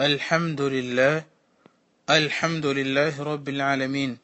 [0.00, 1.24] الحمد لله
[2.10, 4.18] الحمد لله رب العالمين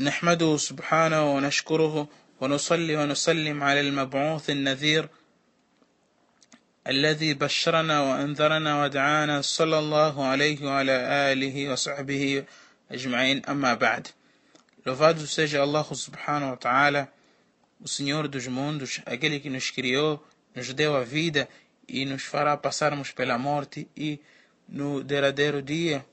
[0.00, 2.08] نحمده سبحانه ونشكره
[2.40, 5.08] ونصلي ونسلم على المبعوث النذير
[6.86, 10.96] الذي بشرنا وأنذرنا ودعانا صلى الله عليه وعلى
[11.32, 12.44] آله وصحبه
[12.90, 14.08] أجمعين أما بعد
[14.84, 17.08] Louvado seja Allah subhanahu wa ta'ala,
[17.80, 20.20] o Senhor dos mundos, aquele que nos criou,
[20.56, 21.48] nos deu a vida
[21.86, 24.18] e nos fará passarmos pela morte e
[24.70, 26.06] no derradeiro dia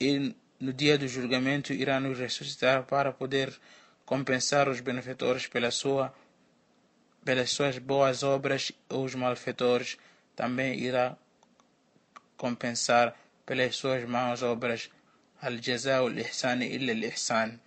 [0.00, 3.56] e no dia do julgamento irá nos ressuscitar para poder
[4.04, 6.12] compensar os benfeitores pela sua
[7.24, 9.96] pelas suas boas obras os malfeitores
[10.34, 11.16] também irá
[12.36, 13.14] compensar
[13.44, 14.90] pelas suas más obras.
[15.42, 17.58] Al-jazaa al-ihsan illa al-ihsan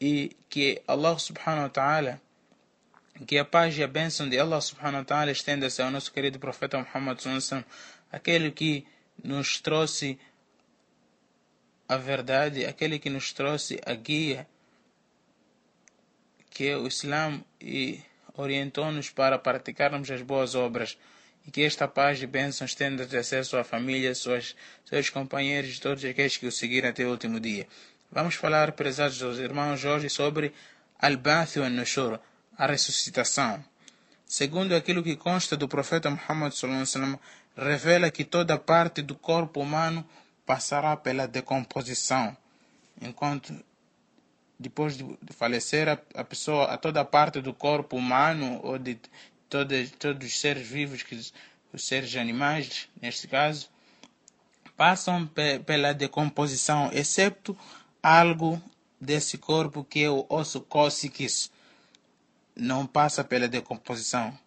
[0.00, 2.20] e que Allah subhanahu wa ta'ala
[3.26, 6.38] que a paz e a bênção de Allah subhanahu wa ta'ala estenda-se ao nosso querido
[6.38, 7.64] profeta Muhammad sallallahu
[8.12, 8.86] aquele que
[9.24, 10.18] nos trouxe
[11.88, 14.46] a verdade, aquele que nos trouxe a guia,
[16.50, 18.00] que é o Islã e
[18.34, 20.98] orientou-nos para praticarmos as boas obras
[21.46, 26.04] e que esta paz e bênção estenda-se a sua família, suas, seus companheiros e todos
[26.04, 27.66] aqueles que o seguiram até o último dia.
[28.10, 30.52] Vamos falar, prezados irmãos, hoje sobre
[30.98, 32.20] Al-Bath e Nushur,
[32.56, 33.64] a ressuscitação.
[34.26, 37.18] Segundo aquilo que consta do profeta Muhammad sallallahu
[37.56, 40.06] revela que toda parte do corpo humano
[40.44, 42.36] passará pela decomposição,
[43.00, 43.54] enquanto
[44.58, 48.98] depois de falecer a, pessoa, a toda parte do corpo humano ou de
[49.48, 51.18] todos, todos os seres vivos, que,
[51.72, 53.68] os seres animais, neste caso,
[54.76, 57.56] passam pe, pela decomposição, exceto
[58.02, 58.62] algo
[59.00, 61.50] desse corpo que é o osso cóccix,
[62.54, 64.38] não passa pela decomposição.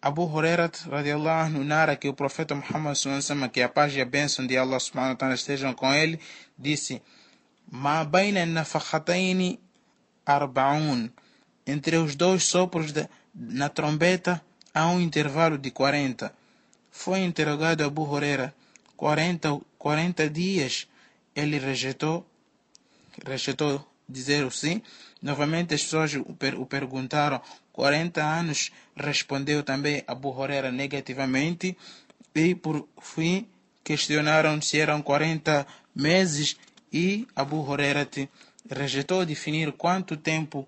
[0.00, 4.04] Abu Huraira radiallahu anhu narra que o profeta Muhammad sallallahu que a paz e a
[4.04, 6.20] bênção de Allah subhanahu wa ta'ala estejam com ele,
[6.56, 7.02] disse:
[7.70, 9.58] "Ma baina nafakhatayn
[10.24, 11.10] arba'un"
[11.66, 14.40] Entre os dois sopros de, na trombeta
[14.72, 16.32] há um intervalo de 40.
[16.90, 18.54] Foi interrogado Abu Huraira
[18.96, 20.86] 40, 40 dias.
[21.34, 22.24] Ele rejeitou,
[23.26, 24.82] rejeitou dizer sim.
[25.20, 27.40] Novamente as pessoas o, per, o perguntaram
[27.72, 31.76] 40 anos, respondeu também Abu Huraira negativamente
[32.34, 33.46] e por fim
[33.84, 36.56] questionaram se eram 40 meses
[36.92, 38.08] e Abu Huraira
[38.70, 40.66] rejeitou definir quanto tempo,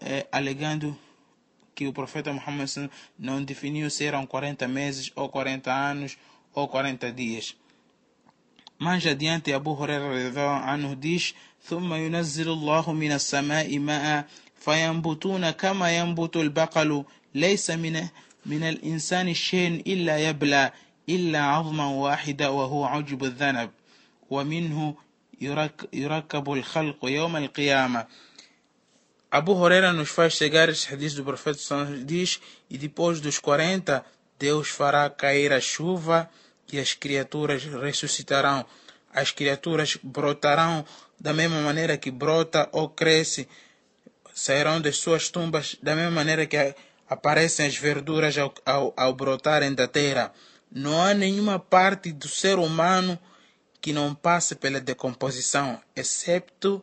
[0.00, 0.96] eh, alegando
[1.74, 2.70] que o profeta Muhammad
[3.18, 6.18] não definiu se eram 40 meses ou 40 anos
[6.52, 7.56] ou 40 dias.
[8.78, 10.08] Mais adiante, Abu Huraira
[10.98, 11.34] diz:
[11.68, 14.26] ثم ينزل الله من السماء ماء
[14.60, 17.04] فينبتون كما ينبت البقل.
[17.34, 18.06] ليس من
[18.46, 20.72] من الإنسان شيء إلا يبلى
[21.08, 23.70] إلا عظما واحدة وهو عجب الذنب.
[24.30, 24.94] ومنه
[25.92, 28.06] يركب الخلق يوم القيامة.
[29.32, 34.04] Abu Huraira nos faz chegar este hadith do profeta diz e depois dos 40
[34.36, 36.28] Deus fará cair a chuva
[36.72, 38.66] e as criaturas ressuscitarão.
[39.12, 40.84] As criaturas brotarão
[41.18, 43.48] da mesma maneira que brota ou cresce
[44.34, 46.74] sairão das suas tumbas da mesma maneira que
[47.08, 50.32] aparecem as verduras ao, ao, ao brotarem da terra.
[50.70, 53.18] Não há nenhuma parte do ser humano
[53.80, 56.82] que não passe pela decomposição, excepto,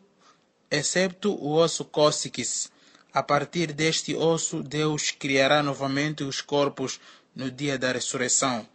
[0.70, 2.70] excepto o osso cóccix.
[3.14, 7.00] A partir deste osso, Deus criará novamente os corpos
[7.36, 8.68] no dia da ressurreição.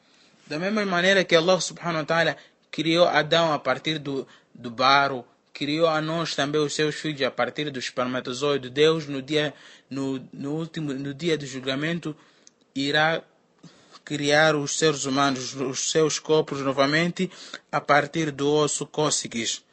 [0.46, 2.36] Da mesma maneira que Allah subhanahu wa ta'ala
[2.71, 7.31] criou Adão a partir do, do barro, criou a nós também os seus filhos a
[7.31, 8.69] partir do espermatozoide.
[8.69, 9.53] Deus no dia
[9.89, 12.15] no, no último no dia do julgamento
[12.75, 13.23] irá
[14.05, 17.29] criar os seres humanos, os seus corpos novamente
[17.71, 19.63] a partir do osso cóccix.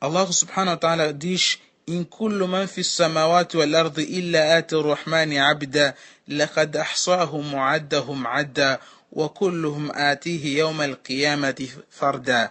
[0.00, 1.58] Allah subhanahu wa ta'ala diz
[1.88, 5.94] إن كل من في السماوات والأرض إلا آتي الرحمن عبدا
[6.28, 8.80] لقد أحصاهم وعدهم عدا
[9.12, 12.50] وكلهم آتيه يوم القيامة فردا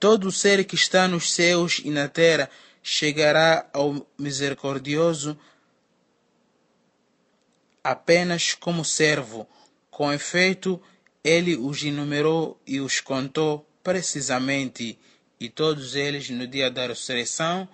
[0.00, 2.48] Todo ser que está nos céus e na terra
[2.82, 5.36] chegará ao misericordioso
[7.82, 9.48] apenas como servo.
[9.90, 10.80] Com efeito,
[11.24, 14.98] ele os enumerou e os contou precisamente,
[15.40, 17.68] e todos eles, no dia da ressurreição,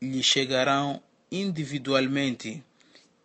[0.00, 2.64] lhe chegarão individualmente,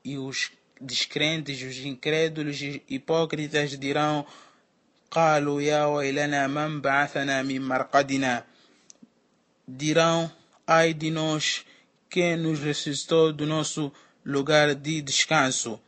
[0.04, 0.52] e os
[0.82, 4.26] descrentes, os incrédulos e hipócritas dirão
[5.12, 8.44] قالوا يا ويلنا من بعثنا من مرقدنا
[9.68, 10.32] dirão
[10.68, 11.66] ai de nós
[12.10, 13.92] quem nos ressuscitou do nosso
[14.26, 15.80] lugar de descanso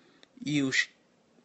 [0.46, 0.88] e os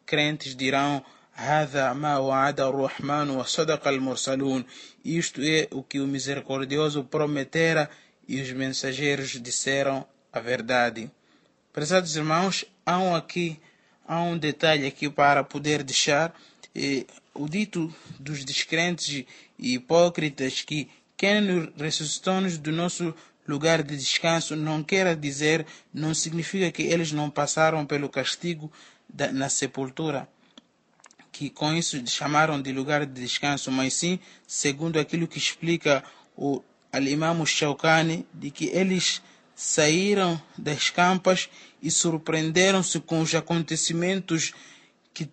[0.05, 1.03] crentes dirão
[1.33, 4.65] هذا ما وعد الرحمن وصدق المرسلون
[5.03, 7.89] isto é o que o misericordioso prometera
[8.27, 11.11] e os mensageiros disseram a verdade
[11.78, 13.56] prezados irmãos há um aqui
[14.04, 16.34] há um detalhe aqui para poder deixar
[17.32, 19.24] o dito dos descrentes
[19.56, 23.14] e hipócritas que quem nos ressuscitou-nos do nosso
[23.46, 25.64] lugar de descanso não quer dizer,
[25.94, 28.72] não significa que eles não passaram pelo castigo
[29.08, 30.28] da, na sepultura,
[31.30, 36.02] que com isso chamaram de lugar de descanso, mas sim, segundo aquilo que explica
[36.36, 36.60] o
[36.92, 37.44] Al-Imam
[38.34, 39.22] de que eles
[39.60, 41.50] saíram das campas
[41.82, 44.52] e surpreenderam-se com os acontecimentos
[45.12, 45.28] que,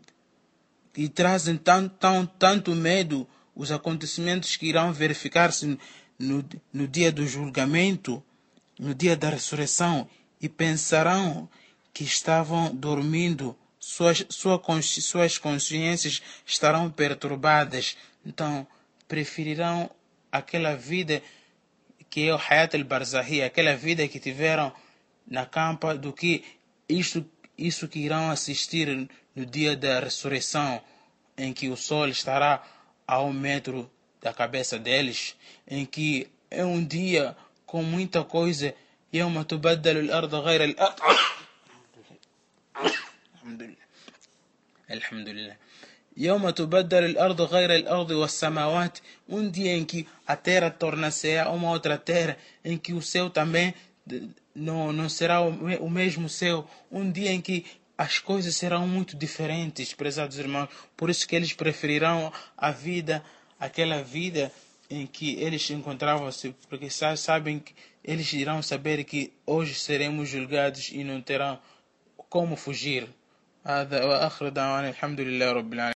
[0.91, 5.77] que trazem tão, tão, tanto medo, os acontecimentos que irão verificar-se
[6.17, 6.43] no,
[6.73, 8.23] no dia do julgamento,
[8.79, 10.09] no dia da ressurreição,
[10.41, 11.47] e pensarão
[11.93, 17.95] que estavam dormindo, suas, sua, suas consciências estarão perturbadas.
[18.25, 18.65] Então,
[19.07, 19.87] preferirão
[20.31, 21.21] aquela vida
[22.08, 24.72] que é o Hayat al-Barzahi, aquela vida que tiveram
[25.26, 26.44] na campa, do que
[26.88, 27.24] isto,
[27.56, 30.82] isso que irão assistir no dia da ressurreição,
[31.36, 32.62] em que o sol estará
[33.06, 33.90] a um metro
[34.20, 35.36] da cabeça deles,
[35.66, 38.74] em que é um dia com muita coisa.
[39.12, 41.00] يوم تبدل الأرض غير الأرض
[43.34, 43.76] الحمد لله
[44.90, 45.56] الحمد لله
[46.16, 51.96] يوم تبدل الأرض غير الأرض والسماوات um dia em que a terra torna-se uma outra
[51.96, 53.74] terra em que o céu também
[54.54, 57.64] não, não será o mesmo céu um dia em que
[57.96, 63.22] as coisas serão muito diferentes prezados irmãos por isso que eles preferirão a vida
[63.58, 64.50] aquela vida
[64.90, 67.72] em que eles encontravam-se, porque sabem que
[68.02, 71.58] eles irão saber que hoje seremos julgados e não terão
[72.28, 73.08] como fugir.
[73.64, 75.80] هذا وآخر دعوانا الحمد لله رب العالمين